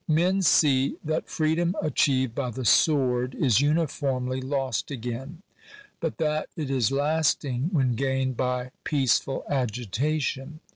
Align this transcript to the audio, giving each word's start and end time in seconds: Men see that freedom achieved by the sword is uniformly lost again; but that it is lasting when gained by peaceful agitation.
Men 0.07 0.41
see 0.41 0.95
that 1.03 1.29
freedom 1.29 1.75
achieved 1.79 2.33
by 2.33 2.49
the 2.49 2.65
sword 2.65 3.35
is 3.35 3.61
uniformly 3.61 4.41
lost 4.41 4.89
again; 4.89 5.43
but 5.99 6.17
that 6.17 6.49
it 6.57 6.71
is 6.71 6.91
lasting 6.91 7.69
when 7.71 7.93
gained 7.93 8.35
by 8.35 8.71
peaceful 8.83 9.43
agitation. 9.47 10.59